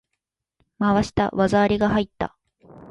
[0.79, 1.29] 回した！
[1.31, 2.35] 技ありが入った！